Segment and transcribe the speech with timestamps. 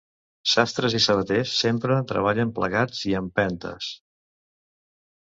[0.51, 3.91] Sastres i sabaters sempre treballen plegats i a empentes.